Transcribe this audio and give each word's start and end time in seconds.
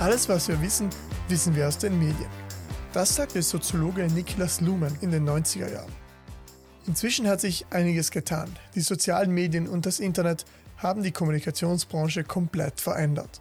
Alles, 0.00 0.28
was 0.28 0.48
wir 0.48 0.60
wissen, 0.60 0.90
wissen 1.28 1.54
wir 1.54 1.68
aus 1.68 1.78
den 1.78 1.96
Medien. 1.98 2.28
Das 2.92 3.14
sagt 3.14 3.36
der 3.36 3.42
Soziologe 3.42 4.06
Niklas 4.08 4.60
Luhmann 4.60 4.96
in 5.00 5.12
den 5.12 5.28
90er 5.28 5.70
Jahren. 5.72 5.92
Inzwischen 6.86 7.28
hat 7.28 7.40
sich 7.40 7.64
einiges 7.70 8.10
getan. 8.10 8.50
Die 8.74 8.80
sozialen 8.80 9.30
Medien 9.30 9.68
und 9.68 9.86
das 9.86 10.00
Internet 10.00 10.44
haben 10.78 11.04
die 11.04 11.12
Kommunikationsbranche 11.12 12.24
komplett 12.24 12.80
verändert. 12.80 13.40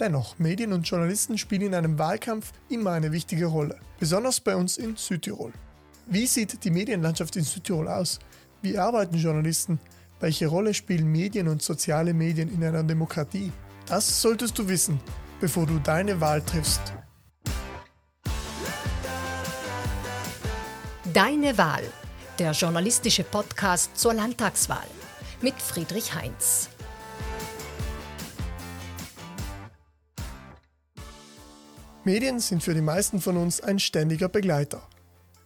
Dennoch, 0.00 0.36
Medien 0.38 0.72
und 0.72 0.88
Journalisten 0.88 1.38
spielen 1.38 1.62
in 1.62 1.74
einem 1.74 1.96
Wahlkampf 1.96 2.50
immer 2.68 2.90
eine 2.90 3.12
wichtige 3.12 3.46
Rolle, 3.46 3.78
besonders 4.00 4.40
bei 4.40 4.56
uns 4.56 4.76
in 4.76 4.96
Südtirol. 4.96 5.52
Wie 6.06 6.26
sieht 6.26 6.64
die 6.64 6.70
Medienlandschaft 6.70 7.36
in 7.36 7.44
Südtirol 7.44 7.86
aus? 7.86 8.18
Wie 8.62 8.76
arbeiten 8.76 9.16
Journalisten? 9.16 9.78
Welche 10.18 10.48
Rolle 10.48 10.74
spielen 10.74 11.06
Medien 11.06 11.46
und 11.46 11.62
soziale 11.62 12.12
Medien 12.12 12.52
in 12.52 12.64
einer 12.64 12.82
Demokratie? 12.82 13.52
Das 13.86 14.20
solltest 14.20 14.58
du 14.58 14.66
wissen, 14.66 14.98
bevor 15.44 15.66
du 15.66 15.78
deine 15.78 16.22
Wahl 16.22 16.40
triffst. 16.40 16.80
Deine 21.12 21.58
Wahl, 21.58 21.82
der 22.38 22.52
journalistische 22.52 23.24
Podcast 23.24 23.94
zur 23.94 24.14
Landtagswahl 24.14 24.86
mit 25.42 25.52
Friedrich 25.60 26.14
Heinz. 26.14 26.70
Medien 32.04 32.40
sind 32.40 32.62
für 32.62 32.72
die 32.72 32.80
meisten 32.80 33.20
von 33.20 33.36
uns 33.36 33.60
ein 33.60 33.78
ständiger 33.78 34.30
Begleiter. 34.30 34.88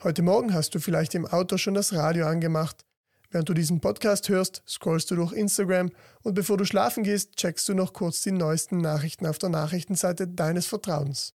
Heute 0.04 0.22
Morgen 0.22 0.54
hast 0.54 0.76
du 0.76 0.78
vielleicht 0.78 1.16
im 1.16 1.26
Auto 1.26 1.56
schon 1.56 1.74
das 1.74 1.92
Radio 1.92 2.28
angemacht. 2.28 2.87
Während 3.30 3.48
du 3.48 3.54
diesen 3.54 3.80
Podcast 3.80 4.28
hörst, 4.28 4.62
scrollst 4.66 5.10
du 5.10 5.16
durch 5.16 5.32
Instagram 5.32 5.90
und 6.22 6.34
bevor 6.34 6.56
du 6.56 6.64
schlafen 6.64 7.02
gehst, 7.02 7.36
checkst 7.36 7.68
du 7.68 7.74
noch 7.74 7.92
kurz 7.92 8.22
die 8.22 8.32
neuesten 8.32 8.78
Nachrichten 8.78 9.26
auf 9.26 9.38
der 9.38 9.50
Nachrichtenseite 9.50 10.26
deines 10.26 10.66
Vertrauens. 10.66 11.34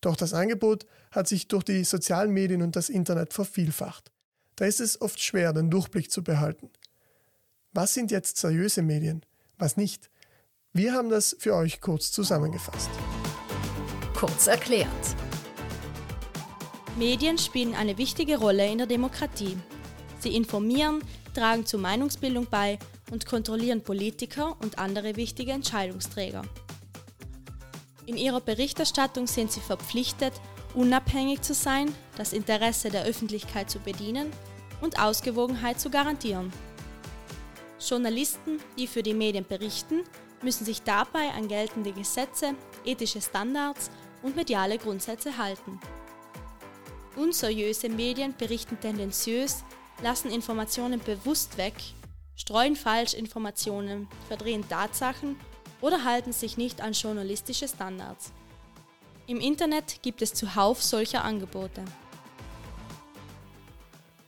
Doch 0.00 0.16
das 0.16 0.34
Angebot 0.34 0.86
hat 1.10 1.26
sich 1.26 1.48
durch 1.48 1.64
die 1.64 1.82
sozialen 1.84 2.30
Medien 2.30 2.62
und 2.62 2.76
das 2.76 2.88
Internet 2.88 3.32
vervielfacht. 3.32 4.12
Da 4.56 4.66
ist 4.66 4.80
es 4.80 5.00
oft 5.00 5.20
schwer, 5.20 5.52
den 5.52 5.70
Durchblick 5.70 6.10
zu 6.10 6.22
behalten. 6.22 6.70
Was 7.72 7.94
sind 7.94 8.10
jetzt 8.10 8.36
seriöse 8.36 8.82
Medien? 8.82 9.24
Was 9.58 9.76
nicht? 9.76 10.10
Wir 10.72 10.92
haben 10.92 11.08
das 11.08 11.36
für 11.38 11.54
euch 11.54 11.80
kurz 11.80 12.12
zusammengefasst 12.12 12.90
kurz 14.14 14.46
erklärt. 14.46 14.88
Medien 16.96 17.36
spielen 17.36 17.74
eine 17.74 17.98
wichtige 17.98 18.38
Rolle 18.38 18.70
in 18.70 18.78
der 18.78 18.86
Demokratie. 18.86 19.58
Sie 20.20 20.34
informieren, 20.34 21.02
tragen 21.34 21.66
zur 21.66 21.80
Meinungsbildung 21.80 22.46
bei 22.50 22.78
und 23.10 23.26
kontrollieren 23.26 23.82
Politiker 23.82 24.56
und 24.62 24.78
andere 24.78 25.16
wichtige 25.16 25.52
Entscheidungsträger. 25.52 26.42
In 28.06 28.16
ihrer 28.16 28.40
Berichterstattung 28.40 29.26
sind 29.26 29.52
sie 29.52 29.60
verpflichtet, 29.60 30.32
unabhängig 30.74 31.42
zu 31.42 31.54
sein, 31.54 31.94
das 32.16 32.32
Interesse 32.32 32.90
der 32.90 33.04
Öffentlichkeit 33.04 33.70
zu 33.70 33.78
bedienen 33.78 34.30
und 34.80 35.00
Ausgewogenheit 35.00 35.80
zu 35.80 35.90
garantieren. 35.90 36.52
Journalisten, 37.78 38.60
die 38.78 38.86
für 38.86 39.02
die 39.02 39.14
Medien 39.14 39.46
berichten, 39.46 40.02
müssen 40.42 40.64
sich 40.64 40.82
dabei 40.82 41.30
an 41.30 41.48
geltende 41.48 41.92
Gesetze, 41.92 42.54
ethische 42.84 43.20
Standards 43.20 43.90
und 44.22 44.36
mediale 44.36 44.78
Grundsätze 44.78 45.36
halten. 45.38 45.80
Unseriöse 47.16 47.88
Medien 47.88 48.34
berichten 48.36 48.78
tendenziös, 48.80 49.64
lassen 50.02 50.30
Informationen 50.30 51.00
bewusst 51.00 51.56
weg, 51.56 51.74
streuen 52.36 52.76
Falschinformationen, 52.76 54.08
verdrehen 54.28 54.68
Tatsachen 54.68 55.36
oder 55.80 56.04
halten 56.04 56.32
sich 56.32 56.56
nicht 56.56 56.80
an 56.80 56.92
journalistische 56.92 57.68
Standards. 57.68 58.32
Im 59.26 59.40
Internet 59.40 60.02
gibt 60.02 60.22
es 60.22 60.34
zuhauf 60.34 60.82
solcher 60.82 61.24
Angebote. 61.24 61.84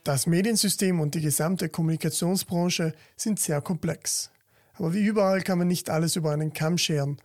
Das 0.03 0.25
Mediensystem 0.25 0.99
und 0.99 1.15
die 1.15 1.21
gesamte 1.21 1.69
Kommunikationsbranche 1.69 2.93
sind 3.15 3.39
sehr 3.39 3.61
komplex. 3.61 4.31
Aber 4.73 4.93
wie 4.93 5.03
überall 5.03 5.41
kann 5.41 5.57
man 5.57 5.67
nicht 5.67 5.89
alles 5.89 6.15
über 6.15 6.31
einen 6.31 6.53
Kamm 6.53 6.77
scheren 6.77 7.19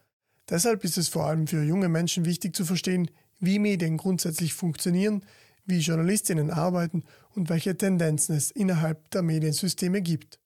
Deshalb 0.49 0.84
ist 0.84 0.99
es 0.99 1.09
vor 1.09 1.27
allem 1.27 1.47
für 1.47 1.62
junge 1.62 1.88
Menschen 1.88 2.25
wichtig 2.25 2.55
zu 2.55 2.65
verstehen, 2.65 3.11
wie 3.41 3.59
Medien 3.59 3.97
grundsätzlich 3.97 4.55
funktionieren, 4.55 5.25
wie 5.65 5.78
Journalistinnen 5.78 6.50
arbeiten 6.50 7.05
und 7.34 7.49
welche 7.49 7.77
Tendenzen 7.77 8.37
es 8.37 8.50
innerhalb 8.50 9.11
der 9.11 9.23
Mediensysteme 9.23 10.03
gibt. 10.03 10.41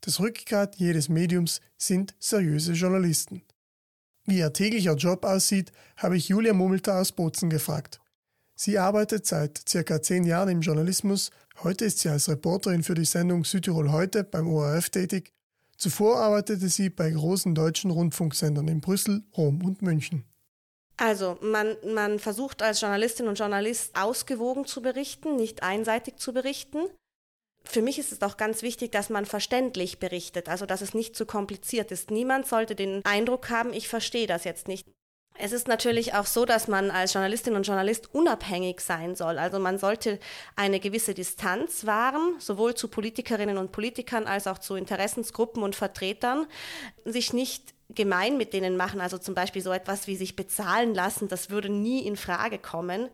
Das 0.00 0.20
Rückgrat 0.20 0.76
jedes 0.76 1.08
Mediums 1.08 1.60
sind 1.76 2.14
seriöse 2.18 2.72
Journalisten. 2.72 3.42
Wie 4.26 4.38
ihr 4.38 4.52
täglicher 4.52 4.94
Job 4.94 5.24
aussieht, 5.24 5.72
habe 5.96 6.16
ich 6.16 6.28
Julia 6.28 6.52
Mummelter 6.52 6.98
aus 6.98 7.12
Bozen 7.12 7.50
gefragt. 7.50 8.00
Sie 8.54 8.78
arbeitet 8.78 9.26
seit 9.26 9.68
circa 9.68 10.00
zehn 10.00 10.24
Jahren 10.24 10.48
im 10.48 10.60
Journalismus. 10.60 11.30
Heute 11.62 11.86
ist 11.86 11.98
sie 11.98 12.08
als 12.08 12.28
Reporterin 12.28 12.82
für 12.82 12.94
die 12.94 13.04
Sendung 13.04 13.44
Südtirol 13.44 13.90
heute 13.90 14.24
beim 14.24 14.48
ORF 14.48 14.90
tätig 14.90 15.34
Zuvor 15.76 16.18
arbeitete 16.18 16.68
sie 16.68 16.88
bei 16.88 17.10
großen 17.10 17.54
deutschen 17.54 17.90
Rundfunksendern 17.90 18.68
in 18.68 18.80
Brüssel, 18.80 19.22
Rom 19.36 19.62
und 19.62 19.82
München. 19.82 20.24
Also 20.96 21.38
man, 21.40 21.76
man 21.84 22.18
versucht 22.18 22.62
als 22.62 22.80
Journalistin 22.80 23.28
und 23.28 23.38
Journalist 23.38 23.96
ausgewogen 23.96 24.64
zu 24.64 24.80
berichten, 24.80 25.36
nicht 25.36 25.62
einseitig 25.62 26.16
zu 26.18 26.32
berichten. 26.32 26.86
Für 27.64 27.82
mich 27.82 27.98
ist 27.98 28.12
es 28.12 28.22
auch 28.22 28.36
ganz 28.36 28.62
wichtig, 28.62 28.92
dass 28.92 29.08
man 29.08 29.26
verständlich 29.26 29.98
berichtet, 29.98 30.48
also 30.48 30.66
dass 30.66 30.82
es 30.82 30.94
nicht 30.94 31.16
zu 31.16 31.26
kompliziert 31.26 31.90
ist. 31.90 32.10
Niemand 32.10 32.46
sollte 32.46 32.74
den 32.74 33.04
Eindruck 33.04 33.50
haben, 33.50 33.72
ich 33.72 33.88
verstehe 33.88 34.26
das 34.26 34.44
jetzt 34.44 34.68
nicht. 34.68 34.86
Es 35.36 35.50
ist 35.50 35.66
natürlich 35.66 36.14
auch 36.14 36.26
so, 36.26 36.44
dass 36.44 36.68
man 36.68 36.92
als 36.92 37.12
Journalistin 37.12 37.56
und 37.56 37.66
Journalist 37.66 38.14
unabhängig 38.14 38.80
sein 38.80 39.16
soll. 39.16 39.38
Also 39.38 39.58
man 39.58 39.78
sollte 39.78 40.20
eine 40.54 40.78
gewisse 40.78 41.12
Distanz 41.12 41.86
wahren, 41.86 42.36
sowohl 42.38 42.74
zu 42.74 42.86
Politikerinnen 42.86 43.58
und 43.58 43.72
Politikern 43.72 44.28
als 44.28 44.46
auch 44.46 44.58
zu 44.58 44.76
Interessensgruppen 44.76 45.64
und 45.64 45.74
Vertretern, 45.74 46.46
sich 47.04 47.32
nicht 47.32 47.74
gemein 47.90 48.36
mit 48.36 48.52
denen 48.52 48.76
machen, 48.76 49.00
also 49.00 49.18
zum 49.18 49.34
Beispiel 49.34 49.62
so 49.62 49.72
etwas 49.72 50.06
wie 50.06 50.16
sich 50.16 50.36
bezahlen 50.36 50.94
lassen, 50.94 51.28
das 51.28 51.50
würde 51.50 51.68
nie 51.68 52.06
in 52.06 52.16
Frage 52.16 52.58
kommen. 52.58 53.10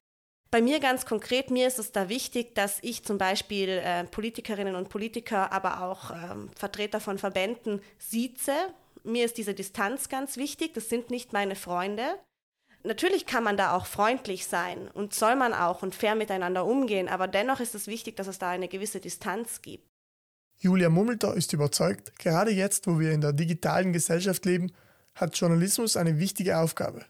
Bei 0.50 0.60
mir 0.60 0.80
ganz 0.80 1.06
konkret, 1.06 1.50
mir 1.50 1.68
ist 1.68 1.78
es 1.78 1.92
da 1.92 2.08
wichtig, 2.08 2.54
dass 2.56 2.78
ich 2.82 3.04
zum 3.04 3.18
Beispiel 3.18 3.68
äh, 3.68 4.04
Politikerinnen 4.04 4.74
und 4.74 4.88
Politiker, 4.88 5.52
aber 5.52 5.82
auch 5.82 6.10
ähm, 6.10 6.50
Vertreter 6.56 6.98
von 6.98 7.18
Verbänden 7.18 7.80
sieze, 7.98 8.54
mir 9.04 9.24
ist 9.24 9.38
diese 9.38 9.54
Distanz 9.54 10.08
ganz 10.08 10.36
wichtig, 10.36 10.74
das 10.74 10.88
sind 10.88 11.10
nicht 11.10 11.32
meine 11.32 11.54
Freunde. 11.54 12.02
Natürlich 12.82 13.26
kann 13.26 13.44
man 13.44 13.56
da 13.56 13.76
auch 13.76 13.86
freundlich 13.86 14.46
sein 14.46 14.88
und 14.88 15.14
soll 15.14 15.36
man 15.36 15.52
auch 15.52 15.82
und 15.82 15.94
fair 15.94 16.14
miteinander 16.14 16.64
umgehen, 16.64 17.08
aber 17.08 17.28
dennoch 17.28 17.60
ist 17.60 17.74
es 17.74 17.86
wichtig, 17.86 18.16
dass 18.16 18.26
es 18.26 18.38
da 18.38 18.50
eine 18.50 18.68
gewisse 18.68 19.00
Distanz 19.00 19.62
gibt. 19.62 19.89
Julia 20.62 20.90
Mummelter 20.90 21.34
ist 21.34 21.54
überzeugt, 21.54 22.18
gerade 22.18 22.50
jetzt, 22.50 22.86
wo 22.86 22.98
wir 22.98 23.12
in 23.12 23.22
der 23.22 23.32
digitalen 23.32 23.94
Gesellschaft 23.94 24.44
leben, 24.44 24.70
hat 25.14 25.34
Journalismus 25.34 25.96
eine 25.96 26.18
wichtige 26.18 26.58
Aufgabe. 26.58 27.06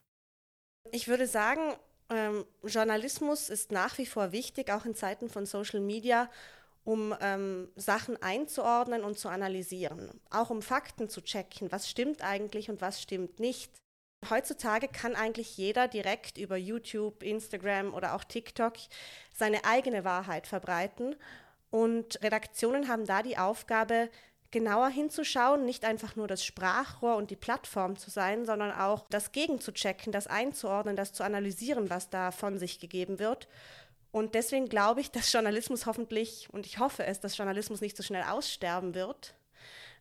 Ich 0.92 1.08
würde 1.08 1.26
sagen, 1.26 1.74
ähm, 2.10 2.44
Journalismus 2.64 3.50
ist 3.50 3.72
nach 3.72 3.98
wie 3.98 4.06
vor 4.06 4.30
wichtig, 4.30 4.70
auch 4.70 4.84
in 4.84 4.94
Zeiten 4.94 5.28
von 5.28 5.46
Social 5.46 5.80
Media 5.80 6.30
um 6.84 7.14
ähm, 7.20 7.68
Sachen 7.76 8.20
einzuordnen 8.22 9.04
und 9.04 9.18
zu 9.18 9.28
analysieren, 9.28 10.10
auch 10.30 10.50
um 10.50 10.62
Fakten 10.62 11.08
zu 11.08 11.20
checken, 11.20 11.70
was 11.70 11.90
stimmt 11.90 12.22
eigentlich 12.22 12.70
und 12.70 12.80
was 12.80 13.02
stimmt 13.02 13.38
nicht. 13.38 13.70
Heutzutage 14.28 14.88
kann 14.88 15.14
eigentlich 15.14 15.56
jeder 15.56 15.88
direkt 15.88 16.38
über 16.38 16.56
YouTube, 16.56 17.22
Instagram 17.22 17.92
oder 17.94 18.14
auch 18.14 18.24
TikTok 18.24 18.74
seine 19.32 19.64
eigene 19.64 20.04
Wahrheit 20.04 20.46
verbreiten 20.46 21.16
und 21.70 22.22
Redaktionen 22.22 22.88
haben 22.88 23.06
da 23.06 23.22
die 23.22 23.38
Aufgabe, 23.38 24.10
genauer 24.50 24.88
hinzuschauen, 24.88 25.64
nicht 25.64 25.84
einfach 25.84 26.16
nur 26.16 26.26
das 26.26 26.44
Sprachrohr 26.44 27.14
und 27.14 27.31
die 27.31 27.36
Plattform 27.36 27.97
zu 27.97 28.10
sein, 28.10 28.44
sondern 28.44 28.72
auch 28.72 29.06
das 29.09 29.30
gegenzuchecken, 29.30 30.12
das 30.12 30.27
einzuordnen, 30.27 30.97
das 30.97 31.12
zu 31.12 31.22
analysieren, 31.22 31.89
was 31.89 32.10
da 32.10 32.33
von 32.33 32.59
sich 32.59 32.80
gegeben 32.80 33.21
wird 33.21 33.47
und 34.12 34.34
deswegen 34.34 34.68
glaube 34.68 35.00
ich, 35.00 35.10
dass 35.10 35.33
Journalismus 35.33 35.86
hoffentlich, 35.86 36.48
und 36.53 36.66
ich 36.66 36.78
hoffe 36.78 37.04
es, 37.04 37.21
dass 37.21 37.36
Journalismus 37.36 37.80
nicht 37.80 37.97
so 37.97 38.03
schnell 38.03 38.24
aussterben 38.24 38.94
wird, 38.94 39.34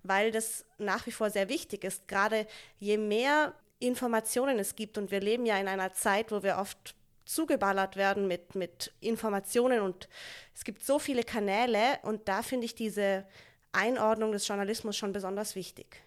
weil 0.03 0.31
das 0.31 0.65
nach 0.77 1.05
wie 1.05 1.11
vor 1.11 1.29
sehr 1.29 1.49
wichtig 1.49 1.83
ist. 1.83 2.07
Gerade 2.07 2.47
je 2.79 2.97
mehr 2.97 3.53
Informationen 3.79 4.57
es 4.57 4.75
gibt, 4.75 4.97
und 4.97 5.11
wir 5.11 5.19
leben 5.19 5.45
ja 5.45 5.57
in 5.57 5.67
einer 5.67 5.93
Zeit, 5.93 6.31
wo 6.31 6.41
wir 6.41 6.57
oft 6.57 6.95
zugeballert 7.29 7.95
werden 7.95 8.27
mit, 8.27 8.55
mit 8.55 8.91
Informationen 8.99 9.81
und 9.81 10.09
es 10.55 10.63
gibt 10.63 10.83
so 10.83 10.97
viele 10.97 11.23
Kanäle 11.23 11.99
und 12.01 12.27
da 12.27 12.41
finde 12.41 12.65
ich 12.65 12.75
diese 12.75 13.25
Einordnung 13.71 14.31
des 14.31 14.47
Journalismus 14.47 14.97
schon 14.97 15.11
besonders 15.11 15.55
wichtig. 15.55 16.01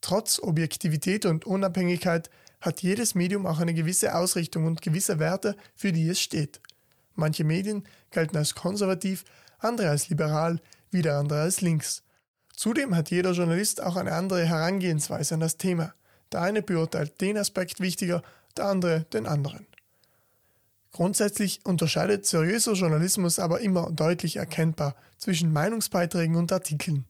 Trotz 0.00 0.38
Objektivität 0.38 1.24
und 1.24 1.46
Unabhängigkeit 1.46 2.30
hat 2.60 2.82
jedes 2.82 3.14
Medium 3.14 3.46
auch 3.46 3.58
eine 3.58 3.72
gewisse 3.72 4.14
Ausrichtung 4.14 4.66
und 4.66 4.82
gewisse 4.82 5.18
Werte, 5.18 5.56
für 5.74 5.92
die 5.92 6.08
es 6.08 6.20
steht. 6.20 6.60
Manche 7.14 7.44
Medien 7.44 7.84
gelten 8.10 8.36
als 8.36 8.54
konservativ, 8.54 9.24
andere 9.58 9.90
als 9.90 10.08
liberal, 10.08 10.60
wieder 10.90 11.18
andere 11.18 11.40
als 11.40 11.62
links. 11.62 12.02
Zudem 12.54 12.94
hat 12.94 13.10
jeder 13.10 13.32
Journalist 13.32 13.82
auch 13.82 13.96
eine 13.96 14.12
andere 14.12 14.44
Herangehensweise 14.44 15.34
an 15.34 15.40
das 15.40 15.56
Thema. 15.56 15.94
Der 16.32 16.42
eine 16.42 16.62
beurteilt 16.62 17.20
den 17.20 17.38
Aspekt 17.38 17.80
wichtiger, 17.80 18.22
der 18.56 18.66
andere 18.66 19.00
den 19.12 19.26
anderen. 19.26 19.66
Grundsätzlich 20.98 21.60
unterscheidet 21.64 22.26
seriöser 22.26 22.72
Journalismus 22.72 23.38
aber 23.38 23.60
immer 23.60 23.92
deutlich 23.92 24.34
erkennbar 24.34 24.96
zwischen 25.16 25.52
Meinungsbeiträgen 25.52 26.34
und 26.34 26.50
Artikeln. 26.50 27.04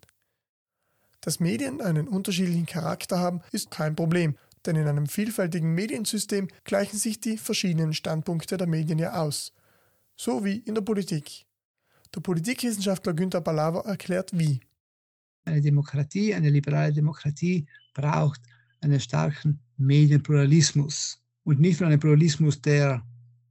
Dass 1.22 1.40
Medien 1.40 1.80
einen 1.80 2.06
unterschiedlichen 2.06 2.66
Charakter 2.66 3.18
haben, 3.18 3.40
ist 3.50 3.70
kein 3.70 3.96
Problem, 3.96 4.36
denn 4.66 4.76
in 4.76 4.86
einem 4.86 5.06
vielfältigen 5.06 5.72
Mediensystem 5.72 6.48
gleichen 6.64 6.98
sich 6.98 7.18
die 7.18 7.38
verschiedenen 7.38 7.94
Standpunkte 7.94 8.58
der 8.58 8.66
Medien 8.66 8.98
ja 8.98 9.14
aus. 9.14 9.54
So 10.16 10.44
wie 10.44 10.58
in 10.58 10.74
der 10.74 10.82
Politik. 10.82 11.46
Der 12.14 12.20
Politikwissenschaftler 12.20 13.14
Günter 13.14 13.40
Palaver 13.40 13.86
erklärt 13.86 14.38
wie. 14.38 14.60
Eine 15.46 15.62
Demokratie, 15.62 16.34
eine 16.34 16.50
liberale 16.50 16.92
Demokratie 16.92 17.66
braucht 17.94 18.42
einen 18.82 19.00
starken 19.00 19.60
Medienpluralismus. 19.78 21.22
Und 21.44 21.58
nicht 21.58 21.80
nur 21.80 21.88
einen 21.88 22.00
Pluralismus, 22.00 22.60
der 22.60 23.02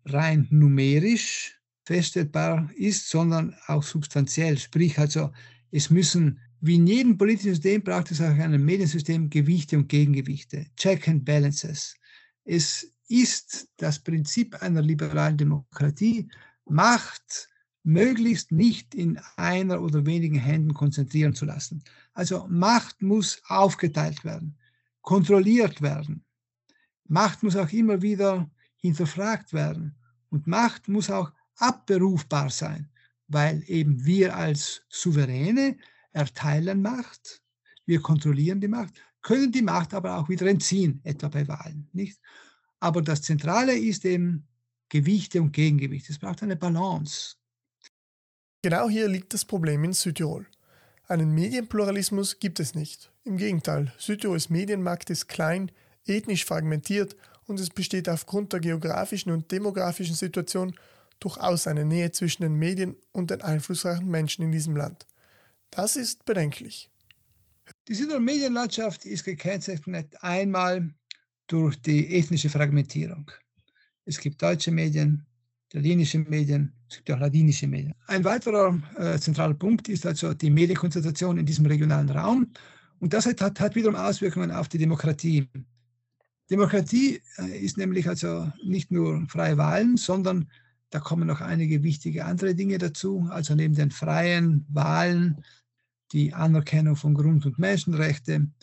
rein 0.07 0.47
numerisch 0.49 1.59
feststellbar 1.85 2.69
ist, 2.75 3.09
sondern 3.09 3.55
auch 3.67 3.83
substanziell. 3.83 4.57
Sprich 4.57 4.99
also, 4.99 5.31
es 5.71 5.89
müssen, 5.89 6.39
wie 6.59 6.75
in 6.75 6.87
jedem 6.87 7.17
politischen 7.17 7.51
System, 7.51 7.83
braucht 7.83 8.11
es 8.11 8.21
auch 8.21 8.33
in 8.33 8.41
einem 8.41 8.65
Mediensystem 8.65 9.29
Gewichte 9.29 9.77
und 9.77 9.87
Gegengewichte, 9.87 10.65
Check 10.75 11.07
and 11.07 11.23
Balances. 11.23 11.95
Es 12.43 12.91
ist 13.07 13.69
das 13.77 13.99
Prinzip 13.99 14.61
einer 14.61 14.81
liberalen 14.81 15.37
Demokratie, 15.37 16.27
Macht 16.65 17.47
möglichst 17.83 18.51
nicht 18.51 18.93
in 18.93 19.17
einer 19.37 19.81
oder 19.81 20.05
wenigen 20.05 20.37
Händen 20.37 20.73
konzentrieren 20.73 21.33
zu 21.33 21.45
lassen. 21.45 21.81
Also 22.13 22.45
Macht 22.49 23.01
muss 23.01 23.41
aufgeteilt 23.47 24.25
werden, 24.25 24.57
kontrolliert 25.01 25.81
werden. 25.81 26.25
Macht 27.07 27.43
muss 27.43 27.55
auch 27.55 27.71
immer 27.71 28.01
wieder 28.01 28.51
hinterfragt 28.77 29.53
werden. 29.53 29.95
Und 30.29 30.47
Macht 30.47 30.87
muss 30.87 31.09
auch 31.09 31.31
abberufbar 31.57 32.49
sein, 32.49 32.89
weil 33.27 33.63
eben 33.67 34.05
wir 34.05 34.35
als 34.35 34.83
Souveräne 34.89 35.77
erteilen 36.11 36.81
Macht, 36.81 37.41
wir 37.85 38.01
kontrollieren 38.01 38.59
die 38.59 38.67
Macht, 38.67 38.93
können 39.21 39.51
die 39.51 39.61
Macht 39.61 39.93
aber 39.93 40.17
auch 40.17 40.29
wieder 40.29 40.47
entziehen, 40.47 41.01
etwa 41.03 41.27
bei 41.27 41.47
Wahlen. 41.47 41.89
Nicht? 41.93 42.19
Aber 42.79 43.01
das 43.01 43.21
Zentrale 43.21 43.77
ist 43.77 44.05
eben 44.05 44.47
Gewichte 44.89 45.41
und 45.41 45.51
Gegengewichte. 45.51 46.11
Es 46.11 46.19
braucht 46.19 46.43
eine 46.43 46.55
Balance. 46.55 47.35
Genau 48.61 48.89
hier 48.89 49.07
liegt 49.07 49.33
das 49.33 49.45
Problem 49.45 49.83
in 49.83 49.93
Südtirol. 49.93 50.47
Einen 51.07 51.33
Medienpluralismus 51.33 52.39
gibt 52.39 52.59
es 52.59 52.75
nicht. 52.75 53.11
Im 53.23 53.37
Gegenteil, 53.37 53.93
Südtirols 53.97 54.49
Medienmarkt 54.49 55.09
ist 55.09 55.27
klein, 55.27 55.71
ethnisch 56.05 56.45
fragmentiert 56.45 57.15
und 57.47 57.59
es 57.59 57.69
besteht 57.69 58.07
aufgrund 58.09 58.53
der 58.53 58.59
geografischen 58.59 59.31
und 59.31 59.51
demografischen 59.51 60.15
Situation 60.15 60.75
durchaus 61.19 61.65
eine 61.65 61.85
Nähe 61.85 62.11
zwischen 62.11 62.43
den 62.43 62.53
Medien 62.53 62.95
und 63.11 63.31
den 63.31 63.41
einflussreichen 63.41 64.07
Menschen 64.07 64.43
in 64.43 64.51
diesem 64.51 64.75
Land. 64.75 65.07
Das 65.71 65.95
ist 65.95 66.25
bedenklich. 66.25 66.89
Die 67.87 67.95
Südtiroler 67.95 68.19
Medienlandschaft 68.21 69.05
ist 69.05 69.23
gekennzeichnet 69.23 70.15
einmal 70.21 70.93
durch 71.47 71.81
die 71.81 72.15
ethnische 72.15 72.49
Fragmentierung. 72.49 73.31
Es 74.05 74.19
gibt 74.19 74.41
deutsche 74.41 74.71
Medien, 74.71 75.25
italienische 75.69 76.19
Medien, 76.19 76.73
es 76.89 76.97
gibt 76.97 77.11
auch 77.11 77.19
ladinische 77.19 77.67
Medien. 77.67 77.93
Ein 78.07 78.23
weiterer 78.23 78.77
äh, 78.97 79.19
zentraler 79.19 79.53
Punkt 79.53 79.89
ist 79.89 80.05
also 80.05 80.33
die 80.33 80.49
Medienkonzentration 80.49 81.37
in 81.37 81.45
diesem 81.45 81.65
regionalen 81.65 82.09
Raum. 82.09 82.51
Und 82.99 83.13
das 83.13 83.25
hat, 83.25 83.41
hat, 83.41 83.59
hat 83.59 83.75
wiederum 83.75 83.95
Auswirkungen 83.95 84.51
auf 84.51 84.69
die 84.69 84.77
Demokratie. 84.77 85.47
Demokratie 86.49 87.21
äh, 87.37 87.59
ist 87.59 87.77
nämlich 87.77 88.07
also 88.07 88.51
nicht 88.63 88.91
nur 88.91 89.25
freie 89.27 89.57
Wahlen, 89.57 89.97
sondern 89.97 90.49
da 90.89 90.99
kommen 90.99 91.27
noch 91.27 91.41
einige 91.41 91.83
wichtige 91.83 92.25
andere 92.25 92.55
Dinge 92.55 92.77
dazu. 92.77 93.27
Also 93.29 93.55
neben 93.55 93.75
den 93.75 93.91
freien 93.91 94.65
Wahlen 94.69 95.43
die 96.13 96.33
Anerkennung 96.33 96.95
von 96.95 97.13
Grund- 97.13 97.45
und 97.45 97.59
Menschenrechten, 97.59 98.53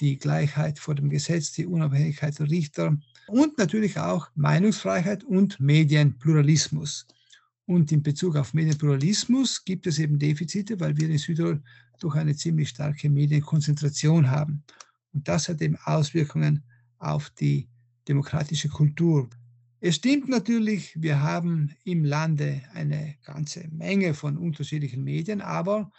die 0.00 0.16
Gleichheit 0.16 0.78
vor 0.78 0.94
dem 0.94 1.10
Gesetz, 1.10 1.52
die 1.52 1.66
Unabhängigkeit 1.66 2.38
der 2.38 2.50
Richter 2.50 2.96
und 3.26 3.58
natürlich 3.58 3.98
auch 3.98 4.28
Meinungsfreiheit 4.34 5.24
und 5.24 5.58
Medienpluralismus. 5.58 7.06
Und 7.66 7.90
in 7.92 8.02
Bezug 8.02 8.36
auf 8.36 8.54
Medienpluralismus 8.54 9.64
gibt 9.64 9.86
es 9.86 9.98
eben 9.98 10.18
Defizite, 10.18 10.78
weil 10.80 10.96
wir 10.96 11.08
in 11.08 11.18
Südtirol 11.18 11.62
doch 12.00 12.14
eine 12.14 12.36
ziemlich 12.36 12.68
starke 12.68 13.08
Medienkonzentration 13.08 14.30
haben. 14.30 14.62
Und 15.12 15.26
das 15.26 15.48
hat 15.48 15.62
eben 15.62 15.78
Auswirkungen 15.84 16.62
auf 16.98 17.30
die 17.30 17.68
demokratische 18.08 18.68
Kultur. 18.68 19.28
Es 19.80 19.96
stimmt 19.96 20.28
natürlich, 20.28 21.00
wir 21.00 21.20
haben 21.20 21.74
im 21.84 22.04
Lande 22.04 22.62
eine 22.72 23.16
ganze 23.24 23.68
Menge 23.68 24.14
von 24.14 24.38
unterschiedlichen 24.38 25.04
Medien, 25.04 25.40
aber 25.40 25.90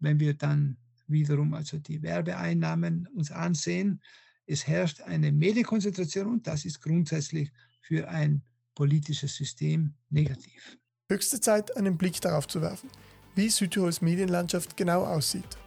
wenn 0.00 0.18
wir 0.18 0.34
dann 0.34 0.76
wiederum 1.06 1.52
also 1.54 1.78
die 1.78 2.02
Werbeeinnahmen 2.02 3.06
uns 3.14 3.30
ansehen, 3.30 4.00
es 4.46 4.66
herrscht 4.66 5.00
eine 5.02 5.32
Medienkonzentration 5.32 6.26
und 6.26 6.46
das 6.46 6.64
ist 6.64 6.80
grundsätzlich 6.80 7.50
für 7.80 8.08
ein 8.08 8.42
politisches 8.74 9.34
System 9.34 9.94
negativ. 10.10 10.78
Höchste 11.10 11.40
Zeit, 11.40 11.76
einen 11.76 11.96
Blick 11.96 12.20
darauf 12.20 12.48
zu 12.48 12.60
werfen, 12.60 12.88
wie 13.34 13.48
Südtirols 13.48 14.00
Medienlandschaft 14.00 14.76
genau 14.76 15.04
aussieht. 15.04 15.58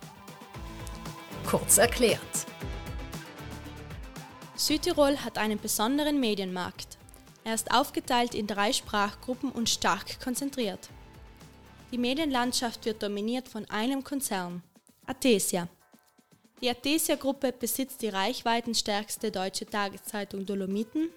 Kurz 1.45 1.77
erklärt. 1.77 2.47
Südtirol 4.57 5.17
hat 5.17 5.37
einen 5.37 5.59
besonderen 5.59 6.19
Medienmarkt. 6.19 6.97
Er 7.43 7.53
ist 7.53 7.71
aufgeteilt 7.71 8.33
in 8.33 8.47
drei 8.47 8.73
Sprachgruppen 8.73 9.51
und 9.51 9.69
stark 9.69 10.19
konzentriert. 10.19 10.89
Die 11.91 11.99
Medienlandschaft 11.99 12.83
wird 12.85 13.03
dominiert 13.03 13.47
von 13.47 13.69
einem 13.69 14.03
Konzern, 14.03 14.63
Athesia. 15.05 15.67
Die 16.59 16.69
Athesia-Gruppe 16.69 17.51
besitzt 17.51 18.01
die 18.01 18.09
reichweitenstärkste 18.09 19.31
deutsche 19.31 19.67
Tageszeitung 19.67 20.45
Dolomiten, 20.45 21.09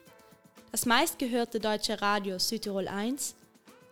das 0.71 0.85
meistgehörte 0.85 1.59
deutsche 1.59 2.01
Radio 2.01 2.39
Südtirol 2.39 2.89
1 2.89 3.35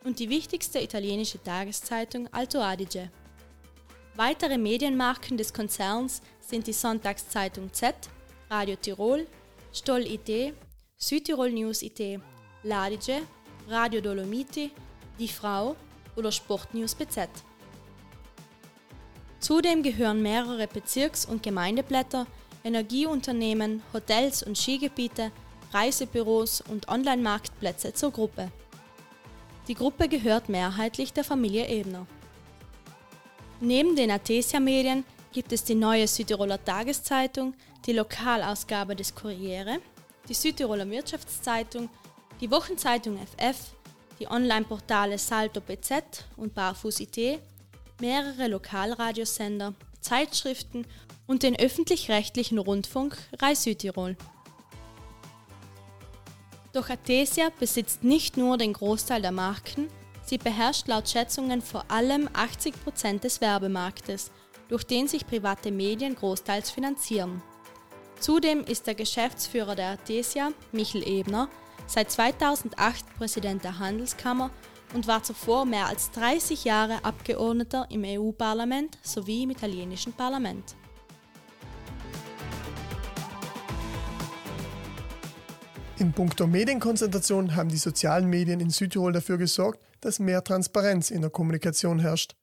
und 0.05 0.19
die 0.19 0.29
wichtigste 0.29 0.79
italienische 0.79 1.43
Tageszeitung 1.43 2.29
Alto 2.33 2.61
Adige. 2.61 3.11
Weitere 4.15 4.59
Medienmarken 4.59 5.39
des 5.39 5.55
Konzerns 5.55 6.21
sind 6.41 6.67
die 6.67 6.73
Sonntagszeitung 6.75 7.73
Z, 7.73 7.95
Radio 8.51 8.77
Tirol, 8.77 9.27
Stoll 9.79 10.07
IT, 10.07 10.55
Südtirol 10.97 11.53
News 11.53 11.83
IT, 11.83 12.21
Ladige, 12.65 13.23
Radio 13.69 14.01
Dolomiti, 14.01 14.73
Die 15.21 15.29
Frau 15.29 15.77
oder 16.17 16.33
Sportnews 16.33 16.97
BZ. 16.97 17.29
Zudem 19.39 19.85
gehören 19.85 20.21
mehrere 20.21 20.67
Bezirks- 20.67 21.25
und 21.25 21.45
Gemeindeblätter, 21.45 22.27
Energieunternehmen, 22.65 23.85
Hotels 23.93 24.43
und 24.43 24.59
Skigebiete, 24.59 25.31
Reisebüros 25.73 26.61
und 26.61 26.89
Online-Marktplätze 26.89 27.95
zur 27.95 28.11
Gruppe. 28.11 28.51
Die 29.69 29.75
Gruppe 29.75 30.09
gehört 30.09 30.49
mehrheitlich 30.49 31.13
der 31.13 31.23
Familie 31.23 31.69
Ebner. 31.69 32.05
Neben 33.61 33.95
den 33.95 34.11
Athesia-Medien 34.11 35.05
gibt 35.33 35.53
es 35.53 35.63
die 35.63 35.77
neue 35.77 36.09
Südtiroler 36.09 36.65
Tageszeitung, 36.65 37.55
die 37.87 37.93
Lokalausgabe 37.93 38.95
des 38.95 39.15
Kuriere, 39.15 39.79
die 40.29 40.35
Südtiroler 40.35 40.89
Wirtschaftszeitung, 40.91 41.89
die 42.41 42.51
Wochenzeitung 42.51 43.19
FF, 43.19 43.57
die 44.19 44.29
Online-Portale 44.29 45.19
Salto 45.19 45.61
BZ 45.61 46.25
und 46.37 46.55
Barfuß 46.55 47.01
IT, 47.01 47.41
mehrere 48.01 48.49
Lokalradiosender, 48.49 49.75
Zeitschriften 50.01 50.87
und 51.27 51.43
den 51.43 51.59
öffentlich-rechtlichen 51.59 52.59
Rundfunk 52.59 53.17
Rai 53.41 53.55
Südtirol. 53.55 54.17
Doch 56.73 56.91
Athesia 56.91 57.51
besitzt 57.59 58.05
nicht 58.05 58.37
nur 58.37 58.59
den 58.59 58.73
Großteil 58.73 59.23
der 59.23 59.33
Marken, 59.33 59.89
sie 60.25 60.39
beherrscht 60.39 60.87
laut 60.87 61.09
Schätzungen 61.09 61.63
vor 61.63 61.85
allem 61.91 62.29
80 62.33 62.85
Prozent 62.85 63.25
des 63.25 63.41
Werbemarktes, 63.41 64.31
durch 64.69 64.85
den 64.85 65.09
sich 65.09 65.27
private 65.27 65.71
Medien 65.71 66.15
großteils 66.15 66.71
finanzieren. 66.71 67.43
Zudem 68.21 68.65
ist 68.65 68.87
der 68.87 68.95
Geschäftsführer 68.95 69.77
der 69.77 69.91
Athesia, 69.91 70.51
Michel 70.73 71.07
Ebner, 71.07 71.49
seit 71.87 72.11
2008 72.11 73.17
Präsident 73.17 73.63
der 73.63 73.79
Handelskammer 73.79 74.51
und 74.93 75.07
war 75.07 75.23
zuvor 75.23 75.65
mehr 75.65 75.87
als 75.87 76.11
30 76.11 76.65
Jahre 76.65 77.05
Abgeordneter 77.05 77.87
im 77.91 78.03
EU-Parlament 78.05 78.99
sowie 79.03 79.45
im 79.45 79.51
italienischen 79.51 80.13
Parlament. 80.13 80.77
In 85.99 86.13
puncto 86.13 86.47
Medienkonzentration 86.47 87.57
haben 87.57 87.69
die 87.69 87.77
sozialen 87.77 88.29
Medien 88.29 88.61
in 88.61 88.71
Südtirol 88.71 89.13
dafür 89.13 89.37
gesorgt, 89.37 89.81
dass 90.01 90.21
mehr 90.21 90.45
Transparenz 90.45 91.11
in 91.11 91.23
der 91.23 91.31
Kommunikation 91.31 91.99
herrscht. 91.99 92.37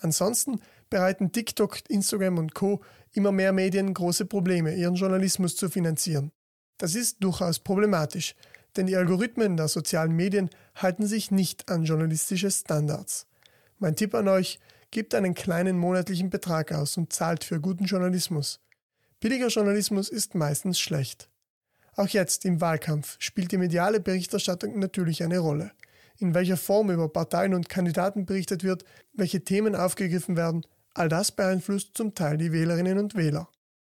Ansonsten 0.00 0.60
bereiten 0.90 1.32
TikTok, 1.32 1.78
Instagram 1.88 2.38
und 2.38 2.54
Co. 2.54 2.82
immer 3.12 3.32
mehr 3.32 3.52
Medien 3.52 3.92
große 3.94 4.26
Probleme, 4.26 4.74
ihren 4.74 4.94
Journalismus 4.94 5.56
zu 5.56 5.68
finanzieren. 5.68 6.32
Das 6.78 6.94
ist 6.94 7.22
durchaus 7.22 7.58
problematisch, 7.58 8.34
Denn 8.76 8.86
die 8.86 8.96
Algorithmen 8.96 9.56
der 9.56 9.68
sozialen 9.68 10.12
Medien 10.12 10.50
halten 10.74 11.06
sich 11.06 11.30
nicht 11.30 11.70
an 11.70 11.84
journalistische 11.84 12.50
Standards. 12.50 13.26
Mein 13.78 13.96
Tipp 13.96 14.14
an 14.14 14.28
euch, 14.28 14.60
gebt 14.90 15.14
einen 15.14 15.34
kleinen 15.34 15.78
monatlichen 15.78 16.30
Betrag 16.30 16.72
aus 16.72 16.96
und 16.96 17.12
zahlt 17.12 17.44
für 17.44 17.60
guten 17.60 17.84
Journalismus. 17.84 18.60
Billiger 19.20 19.48
Journalismus 19.48 20.08
ist 20.08 20.34
meistens 20.34 20.78
schlecht. 20.78 21.28
Auch 21.96 22.08
jetzt 22.08 22.44
im 22.44 22.60
Wahlkampf 22.60 23.16
spielt 23.18 23.52
die 23.52 23.58
mediale 23.58 24.00
Berichterstattung 24.00 24.78
natürlich 24.78 25.22
eine 25.22 25.38
Rolle. 25.38 25.72
In 26.18 26.34
welcher 26.34 26.56
Form 26.56 26.90
über 26.90 27.08
Parteien 27.08 27.54
und 27.54 27.68
Kandidaten 27.68 28.26
berichtet 28.26 28.64
wird, 28.64 28.84
welche 29.12 29.42
Themen 29.42 29.74
aufgegriffen 29.74 30.36
werden, 30.36 30.66
all 30.98 31.08
das 31.08 31.32
beeinflusst 31.32 31.96
zum 31.96 32.14
Teil 32.14 32.38
die 32.38 32.52
Wählerinnen 32.52 32.98
und 32.98 33.14
Wähler. 33.14 33.48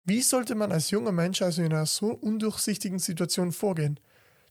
Wie 0.03 0.21
sollte 0.21 0.55
man 0.55 0.71
als 0.71 0.91
junger 0.91 1.11
Mensch 1.11 1.41
also 1.41 1.61
in 1.61 1.71
einer 1.71 1.85
so 1.85 2.07
undurchsichtigen 2.07 2.99
Situation 2.99 3.51
vorgehen? 3.51 3.99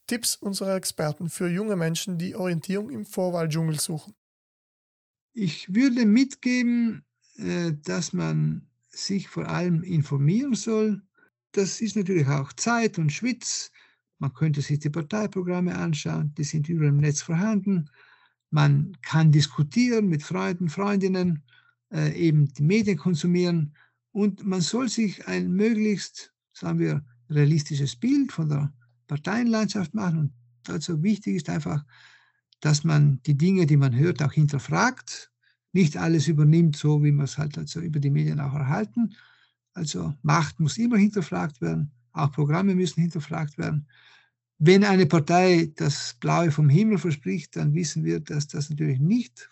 Tipps 0.07 0.37
unserer 0.37 0.77
Experten 0.77 1.29
für 1.29 1.49
junge 1.49 1.77
Menschen, 1.77 2.19
die 2.19 2.35
Orientierung 2.35 2.91
im 2.91 3.05
Vorwahldschungel 3.05 3.79
suchen. 3.79 4.15
Ich 5.33 5.75
würde 5.75 6.07
mitgeben, 6.07 7.05
äh, 7.37 7.73
dass 7.85 8.13
man 8.13 8.69
sich 8.89 9.29
vor 9.29 9.49
allem 9.49 9.83
informieren 9.83 10.55
soll. 10.55 11.03
Das 11.53 11.81
ist 11.81 11.97
natürlich 11.97 12.27
auch 12.29 12.53
Zeit 12.53 12.99
und 12.99 13.13
Schwitz. 13.13 13.71
Man 14.19 14.33
könnte 14.33 14.63
sich 14.63 14.81
die 14.81 14.91
Parteiprogramme 14.91 15.77
anschauen, 15.77 16.35
die 16.37 16.45
sind 16.45 16.69
überall 16.69 16.89
im 16.89 16.97
Netz 16.97 17.23
vorhanden. 17.23 17.91
Man 18.51 18.97
kann 19.03 19.31
diskutieren 19.31 20.09
mit 20.09 20.23
Freunden, 20.23 20.69
Freundinnen, 20.69 21.45
äh, 21.93 22.13
eben 22.15 22.53
die 22.53 22.63
Medien 22.63 22.97
konsumieren 22.97 23.75
und 24.13 24.45
man 24.45 24.61
soll 24.61 24.89
sich 24.89 25.27
ein 25.29 25.53
möglichst, 25.53 26.33
sagen 26.53 26.79
wir, 26.79 27.05
realistisches 27.31 27.97
Bild 27.97 28.33
von 28.33 28.49
der 28.49 28.73
Parteienlandschaft 29.07 29.95
machen. 29.95 30.19
Und 30.19 30.33
dazu 30.65 31.03
wichtig 31.03 31.37
ist 31.37 31.51
einfach, 31.51 31.85
dass 32.61 32.85
man 32.85 33.21
die 33.27 33.37
Dinge, 33.37 33.67
die 33.67 33.77
man 33.77 33.95
hört, 33.95 34.23
auch 34.23 34.33
hinterfragt, 34.33 35.31
nicht 35.73 35.97
alles 35.97 36.29
übernimmt, 36.29 36.77
so 36.77 37.03
wie 37.05 37.13
man 37.13 37.25
es 37.25 37.39
halt 37.39 37.59
also 37.59 37.81
über 37.81 38.01
die 38.01 38.11
Medien 38.11 38.41
auch 38.41 38.55
erhalten. 38.55 39.15
Also 39.75 40.15
Macht 40.23 40.59
muss 40.59 40.79
immer 40.79 40.97
hinterfragt 40.97 41.61
werden, 41.61 41.93
auch 42.13 42.33
Programme 42.33 42.75
müssen 42.75 43.01
hinterfragt 43.01 43.59
werden. 43.59 43.87
Wenn 44.59 44.83
eine 44.83 45.07
Partei 45.07 45.73
das 45.77 46.17
Blaue 46.19 46.51
vom 46.51 46.69
Himmel 46.69 46.99
verspricht, 46.99 47.55
dann 47.55 47.75
wissen 47.75 48.05
wir, 48.05 48.19
dass 48.19 48.49
das 48.49 48.71
natürlich 48.71 48.99
nicht 48.99 49.49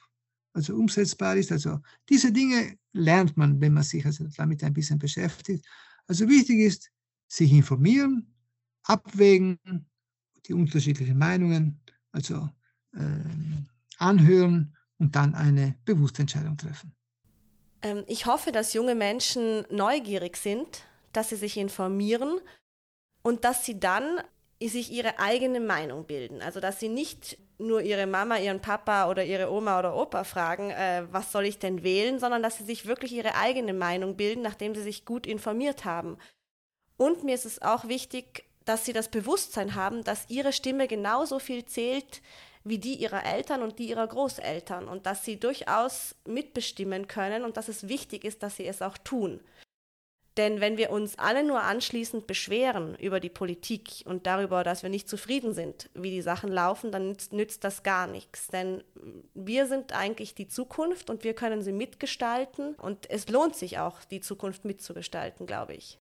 also 0.57 0.75
umsetzbar 0.75 1.37
ist. 1.37 1.53
Also 1.53 1.81
diese 2.09 2.33
Dinge 2.33 2.79
lernt 2.93 3.37
man, 3.37 3.61
wenn 3.61 3.75
man 3.75 3.83
sich 3.83 4.05
also 4.07 4.27
damit 4.37 4.65
ein 4.65 4.73
bisschen 4.73 4.99
beschäftigt. 4.99 5.67
Also 6.07 6.29
wichtig 6.29 6.61
ist, 6.61 6.91
sich 7.29 7.53
informieren, 7.53 8.35
abwägen, 8.85 9.59
die 10.47 10.55
unterschiedlichen 10.55 11.19
Meinungen, 11.19 11.81
also 12.13 12.49
äh, 12.95 13.01
anhören 13.99 14.75
und 14.99 15.15
dann 15.15 15.35
eine 15.35 15.77
bewusste 15.85 16.23
Entscheidung 16.23 16.57
treffen. 16.57 16.93
Ähm, 17.83 18.05
ich 18.07 18.25
hoffe, 18.25 18.51
dass 18.51 18.73
junge 18.73 18.95
Menschen 18.95 19.65
neugierig 19.71 20.39
sind, 20.39 20.85
dass 21.13 21.29
sie 21.29 21.37
sich 21.37 21.59
informieren 21.59 22.41
und 23.23 23.45
dass 23.45 23.67
sie 23.67 23.79
dann 23.79 24.21
sich 24.63 24.91
ihre 24.91 25.19
eigene 25.19 25.61
Meinung 25.61 26.07
bilden. 26.07 26.43
Also 26.43 26.61
dass 26.61 26.81
sie 26.81 26.89
nicht 26.89 27.39
nur 27.59 27.83
ihre 27.83 28.07
Mama, 28.07 28.39
ihren 28.39 28.61
Papa 28.61 29.09
oder 29.11 29.25
ihre 29.25 29.51
Oma 29.51 29.79
oder 29.79 29.97
Opa 29.97 30.25
fragen, 30.25 30.71
äh, 30.71 31.05
was 31.11 31.33
soll 31.33 31.45
ich 31.47 31.59
denn 31.59 31.83
wählen, 31.83 32.19
sondern 32.19 32.43
dass 32.43 32.59
sie 32.59 32.65
sich 32.65 32.87
wirklich 32.87 33.13
ihre 33.13 33.35
eigene 33.35 33.73
Meinung 33.73 34.17
bilden, 34.17 34.43
nachdem 34.43 34.75
sie 34.75 34.83
sich 34.83 35.05
gut 35.05 35.27
informiert 35.27 35.85
haben. 35.85 36.19
Und 36.97 37.25
mir 37.25 37.35
ist 37.35 37.47
es 37.47 37.63
auch 37.63 37.89
wichtig, 37.89 38.45
dass 38.65 38.85
sie 38.85 38.93
das 38.93 39.09
Bewusstsein 39.09 39.75
haben, 39.75 40.05
dass 40.05 40.29
ihre 40.29 40.53
Stimme 40.53 40.89
genauso 40.89 41.39
viel 41.39 41.65
zählt 41.65 42.21
wie 42.65 42.79
die 42.79 42.95
ihrer 42.95 43.25
Eltern 43.25 43.63
und 43.63 43.79
die 43.79 43.89
ihrer 43.89 44.07
Großeltern 44.07 44.89
und 44.89 45.07
dass 45.07 45.25
sie 45.25 45.39
durchaus 45.39 46.17
mitbestimmen 46.27 47.07
können 47.07 47.45
und 47.45 47.57
dass 47.57 47.69
es 47.69 47.89
wichtig 47.89 48.25
ist, 48.25 48.43
dass 48.43 48.57
sie 48.57 48.67
es 48.67 48.83
auch 48.83 48.99
tun. 48.99 49.41
Denn 50.37 50.61
wenn 50.61 50.77
wir 50.77 50.91
uns 50.91 51.19
alle 51.19 51.45
nur 51.45 51.63
anschließend 51.63 52.27
beschweren 52.27 52.95
über 52.97 53.21
die 53.21 53.31
Politik 53.31 54.03
und 54.05 54.27
darüber, 54.27 54.65
dass 54.65 54.83
wir 54.83 54.91
nicht 54.91 55.09
zufrieden 55.09 55.55
sind, 55.55 55.89
wie 55.95 56.11
die 56.11 56.21
Sachen 56.21 56.53
laufen, 56.53 56.93
dann 56.93 57.09
nützt, 57.09 57.33
nützt, 57.33 57.65
das 57.65 57.83
gar 57.83 58.07
nichts. 58.07 58.49
Denn 58.49 58.85
wir 59.35 59.67
sind 59.67 59.95
eigentlich 59.95 60.35
die 60.35 60.49
Zukunft 60.49 61.09
und 61.09 61.25
wir 61.25 61.35
können 61.35 61.63
sie 61.63 61.73
mitgestalten 61.73 62.75
und 62.75 63.09
es 63.09 63.29
lohnt 63.29 63.57
sich 63.57 63.79
auch, 63.79 64.05
die 64.05 64.21
Zukunft 64.21 64.67
mitzugestalten, 64.67 65.47
glaube 65.47 65.75
ich. 65.75 65.99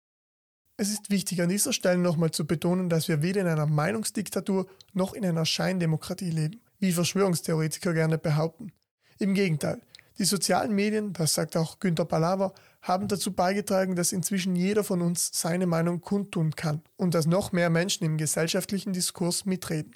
Es 0.77 0.89
ist 0.89 1.09
wichtig 1.09 1.41
an 1.41 1.47
dieser 1.47 1.71
Stelle 1.71 1.97
nochmal 1.97 2.31
zu 2.31 2.45
betonen, 2.45 2.89
dass 2.89 3.07
wir 3.07 3.21
weder 3.21 3.39
in 3.39 3.47
einer 3.47 3.65
Meinungsdiktatur 3.65 4.67
noch 4.91 5.13
in 5.13 5.25
einer 5.25 5.45
Scheindemokratie 5.45 6.29
leben, 6.29 6.59
wie 6.79 6.91
Verschwörungstheoretiker 6.91 7.93
gerne 7.93 8.17
behaupten. 8.17 8.73
Im 9.17 9.33
Gegenteil, 9.33 9.79
die 10.17 10.25
sozialen 10.25 10.73
Medien, 10.73 11.13
das 11.13 11.33
sagt 11.33 11.57
auch 11.57 11.79
Günter 11.79 12.05
Palaver, 12.05 12.53
haben 12.81 13.07
dazu 13.07 13.33
beigetragen, 13.33 13.95
dass 13.95 14.11
inzwischen 14.11 14.55
jeder 14.55 14.83
von 14.83 15.01
uns 15.01 15.29
seine 15.33 15.65
Meinung 15.65 16.01
kundtun 16.01 16.55
kann 16.55 16.81
und 16.95 17.13
dass 17.13 17.25
noch 17.25 17.51
mehr 17.51 17.69
Menschen 17.69 18.05
im 18.05 18.17
gesellschaftlichen 18.17 18.93
Diskurs 18.93 19.45
mitreden. 19.45 19.93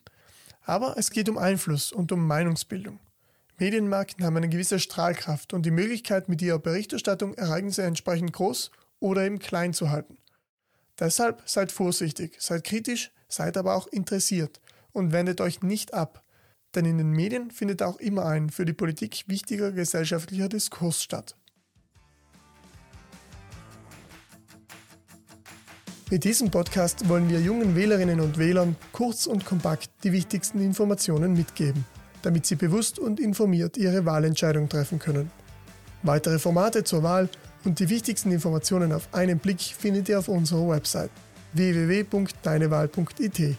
Aber 0.64 0.98
es 0.98 1.12
geht 1.12 1.30
um 1.30 1.38
Einfluss 1.38 1.92
und 1.92 2.12
um 2.12 2.28
Meinungsbildung. 2.28 3.00
Medienmarken 3.58 4.26
haben 4.26 4.38
eine 4.38 4.50
gewisse 4.50 4.80
Strahlkraft 4.80 5.54
und 5.54 5.66
die 5.66 5.72
Möglichkeit, 5.72 6.30
mit 6.30 6.42
ihrer 6.42 6.60
Berichterstattung 6.60 7.34
Ereignisse 7.34 7.84
entsprechend 7.84 8.34
groß 8.34 8.72
oder 9.00 9.24
eben 9.24 9.40
klein 9.40 9.74
zu 9.74 9.90
halten. 9.90 10.18
Deshalb 11.00 11.44
seid 11.46 11.72
vorsichtig, 11.72 12.36
seid 12.40 12.64
kritisch, 12.64 13.12
seid 13.28 13.58
aber 13.58 13.76
auch 13.76 13.88
interessiert 13.88 14.60
und 14.92 15.12
wendet 15.12 15.42
euch 15.42 15.62
nicht 15.62 15.94
ab, 15.94 16.24
denn 16.76 16.86
in 16.86 16.98
den 16.98 17.12
Medien 17.12 17.52
findet 17.52 17.82
auch 17.82 17.98
immer 17.98 18.26
ein 18.26 18.50
für 18.50 18.66
die 18.66 18.74
Politik 18.74 19.24
wichtiger 19.28 19.72
gesellschaftlicher 19.72 20.50
Diskurs 20.50 21.02
statt. 21.02 21.36
Mit 26.12 26.24
diesem 26.24 26.50
Podcast 26.50 27.08
wollen 27.08 27.30
wir 27.30 27.40
jungen 27.40 27.76
Wählerinnen 27.76 28.20
und 28.20 28.40
Wählern 28.40 28.76
kurz 28.94 29.28
und 29.28 29.46
kompakt 29.46 29.92
die 30.04 30.12
wichtigsten 30.12 30.60
Informationen 30.60 31.34
mitgeben, 31.34 31.86
damit 32.24 32.48
sie 32.48 32.56
bewusst 32.56 32.98
und 32.98 33.20
informiert 33.20 33.78
ihre 33.78 34.06
Wahlentscheidung 34.06 34.70
treffen 34.70 34.98
können. 34.98 35.30
Weitere 36.02 36.40
Formate 36.40 36.84
zur 36.84 37.04
Wahl 37.04 37.30
und 37.64 37.80
die 37.80 37.90
wichtigsten 37.90 38.32
Informationen 38.32 38.92
auf 38.92 39.08
einen 39.14 39.38
Blick 39.38 39.62
findet 39.62 40.10
ihr 40.10 40.18
auf 40.18 40.30
unserer 40.30 40.68
Website 40.70 41.12
www.deinewahl.it. 41.54 43.58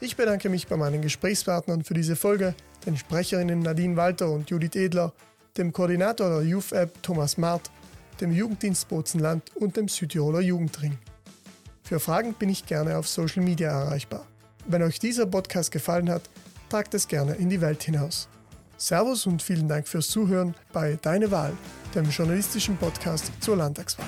Ich 0.00 0.14
bedanke 0.14 0.48
mich 0.48 0.68
bei 0.68 0.76
meinen 0.76 1.02
Gesprächspartnern 1.02 1.82
für 1.82 1.94
diese 1.94 2.14
Folge, 2.14 2.54
den 2.86 2.96
Sprecherinnen 2.96 3.58
Nadine 3.58 3.96
Walter 3.96 4.30
und 4.30 4.48
Judith 4.48 4.76
Edler, 4.76 5.12
dem 5.56 5.72
Koordinator 5.72 6.28
der 6.30 6.48
Youth 6.48 6.70
App 6.70 7.02
Thomas 7.02 7.36
Mart, 7.36 7.68
dem 8.20 8.30
Jugenddienst 8.30 8.88
Bozenland 8.88 9.50
und 9.56 9.76
dem 9.76 9.88
Südtiroler 9.88 10.40
Jugendring. 10.40 10.96
Für 11.82 11.98
Fragen 11.98 12.34
bin 12.34 12.48
ich 12.48 12.64
gerne 12.64 12.96
auf 12.96 13.08
Social 13.08 13.42
Media 13.42 13.70
erreichbar. 13.70 14.24
Wenn 14.66 14.82
euch 14.82 15.00
dieser 15.00 15.26
Podcast 15.26 15.72
gefallen 15.72 16.10
hat, 16.10 16.22
tragt 16.68 16.94
es 16.94 17.08
gerne 17.08 17.34
in 17.34 17.50
die 17.50 17.60
Welt 17.60 17.82
hinaus. 17.82 18.28
Servus 18.76 19.26
und 19.26 19.42
vielen 19.42 19.66
Dank 19.66 19.88
fürs 19.88 20.08
Zuhören 20.08 20.54
bei 20.72 20.96
Deine 21.02 21.32
Wahl, 21.32 21.54
dem 21.96 22.08
journalistischen 22.10 22.76
Podcast 22.76 23.32
zur 23.40 23.56
Landtagswahl. 23.56 24.06